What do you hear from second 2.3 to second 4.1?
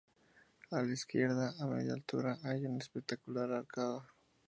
hay una espectacular arcada.